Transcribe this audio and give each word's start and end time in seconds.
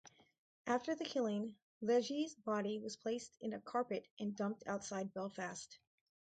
After 0.65 0.95
the 0.95 1.03
killing, 1.05 1.55
Legge's 1.83 2.33
body 2.33 2.79
was 2.79 2.95
placed 2.95 3.37
in 3.39 3.53
a 3.53 3.61
carpet 3.61 4.07
and 4.19 4.35
dumped 4.35 4.65
outside 4.65 5.13
Belfast. 5.13 5.77